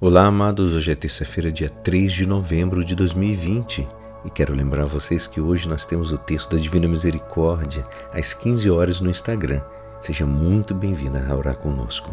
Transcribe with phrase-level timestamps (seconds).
[0.00, 0.74] Olá, amados.
[0.74, 3.86] Hoje é terça-feira, dia 3 de novembro de 2020
[4.24, 8.68] e quero lembrar vocês que hoje nós temos o texto da Divina Misericórdia às 15
[8.70, 9.62] horas no Instagram.
[10.00, 12.12] Seja muito bem-vinda a orar conosco.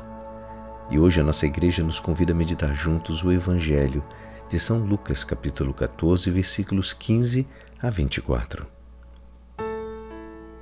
[0.92, 4.04] E hoje a nossa igreja nos convida a meditar juntos o Evangelho
[4.48, 7.48] de São Lucas, capítulo 14, versículos 15
[7.82, 8.68] a 24.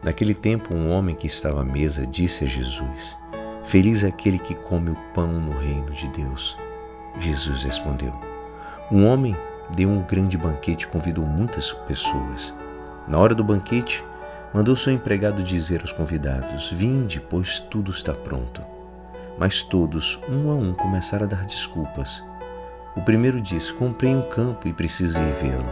[0.01, 3.17] Naquele tempo, um homem que estava à mesa disse a Jesus:
[3.65, 6.57] Feliz é aquele que come o pão no reino de Deus.
[7.17, 8.13] Jesus respondeu:
[8.91, 9.35] Um homem
[9.75, 12.53] deu um grande banquete e convidou muitas pessoas.
[13.07, 14.03] Na hora do banquete,
[14.53, 18.61] mandou seu empregado dizer aos convidados: Vinde, pois tudo está pronto.
[19.37, 22.23] Mas todos, um a um, começaram a dar desculpas.
[22.95, 25.71] O primeiro disse: Comprei um campo e preciso ir vê-lo.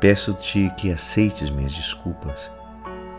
[0.00, 2.50] Peço-te que aceites minhas desculpas.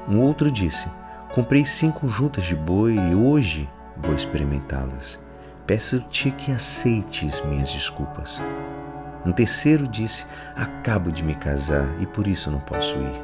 [0.07, 0.87] Um outro disse:
[1.33, 5.24] Comprei cinco juntas de boi e hoje vou experimentá-las.
[5.65, 8.41] Peço-te que aceites minhas desculpas.
[9.25, 10.25] Um terceiro disse:
[10.55, 13.23] Acabo de me casar e por isso não posso ir.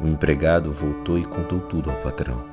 [0.00, 2.44] O empregado voltou e contou tudo ao patrão.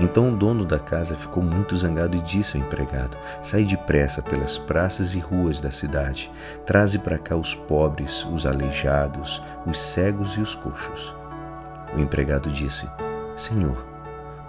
[0.00, 4.58] Então o dono da casa ficou muito zangado e disse ao empregado: Sai depressa pelas
[4.58, 6.28] praças e ruas da cidade.
[6.66, 11.14] Traze para cá os pobres, os aleijados, os cegos e os coxos.
[11.96, 12.88] O empregado disse:
[13.36, 13.86] Senhor,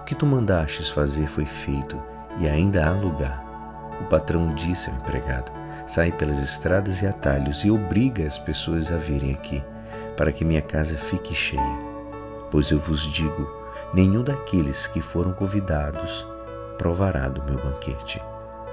[0.02, 2.02] o que tu mandastes fazer foi feito
[2.40, 3.53] e ainda há lugar.
[4.02, 5.52] O patrão disse ao empregado:
[5.86, 9.64] Sai pelas estradas e atalhos e obriga as pessoas a virem aqui,
[10.18, 11.78] para que minha casa fique cheia.
[12.50, 13.50] Pois eu vos digo:
[13.94, 16.28] nenhum daqueles que foram convidados
[16.78, 18.22] provará do meu banquete.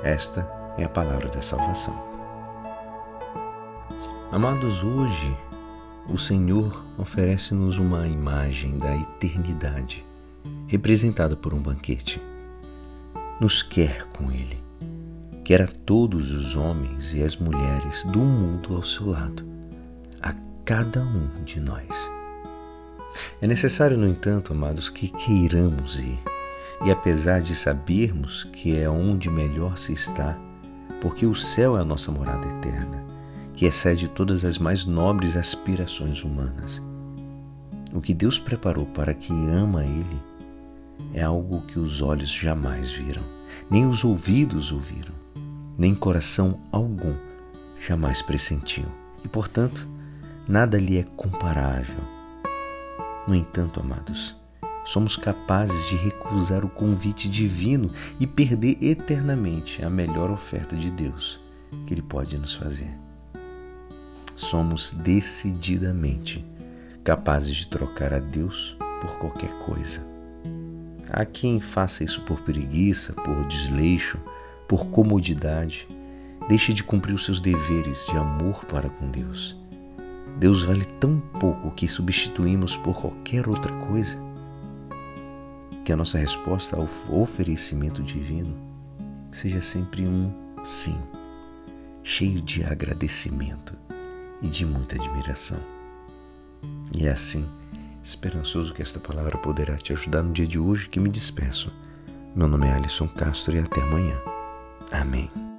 [0.03, 0.49] Esta
[0.79, 2.11] é a palavra da salvação.
[4.33, 5.37] Amados, hoje
[6.09, 10.05] o Senhor oferece-nos uma imagem da eternidade,
[10.67, 12.21] representada por um banquete.
[13.41, 14.70] Nos quer com Ele
[15.51, 19.45] quer a todos os homens e as mulheres do mundo ao seu lado,
[20.23, 20.33] a
[20.65, 22.09] cada um de nós.
[23.43, 26.21] É necessário, no entanto, amados, que queiramos ir,
[26.87, 30.39] e apesar de sabermos que é onde melhor se está,
[31.03, 33.05] porque o céu é a nossa morada eterna,
[33.57, 36.81] que excede todas as mais nobres aspirações humanas.
[37.93, 40.23] O que Deus preparou para quem ama Ele
[41.13, 43.25] é algo que os olhos jamais viram,
[43.69, 45.19] nem os ouvidos ouviram
[45.81, 47.15] nem coração algum
[47.81, 48.85] jamais pressentiu,
[49.25, 49.89] e portanto
[50.47, 52.05] nada lhe é comparável.
[53.27, 54.37] No entanto, amados,
[54.85, 61.41] somos capazes de recusar o convite divino e perder eternamente a melhor oferta de Deus
[61.87, 62.91] que Ele pode nos fazer.
[64.37, 66.45] Somos decididamente
[67.03, 70.07] capazes de trocar a Deus por qualquer coisa.
[71.11, 74.19] Há quem faça isso por preguiça, por desleixo,
[74.71, 75.89] por comodidade,
[76.49, 79.57] deixe de cumprir os seus deveres de amor para com Deus.
[80.39, 84.17] Deus vale tão pouco que substituímos por qualquer outra coisa.
[85.85, 86.89] Que a nossa resposta ao
[87.21, 88.57] oferecimento divino
[89.33, 90.33] seja sempre um
[90.63, 90.97] sim,
[92.05, 93.77] cheio de agradecimento
[94.41, 95.59] e de muita admiração.
[96.97, 97.45] E é assim,
[98.05, 101.73] esperançoso que esta palavra poderá te ajudar no dia de hoje que me despeço.
[102.37, 104.15] Meu nome é Alisson Castro e até amanhã.
[104.93, 105.50] Amén.